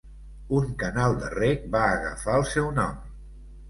Un 0.59 0.71
canal 0.85 1.15
de 1.21 1.31
reg 1.35 1.71
va 1.79 1.85
agafar 1.93 2.43
el 2.43 2.51
seu 2.57 2.77
nom. 2.83 3.03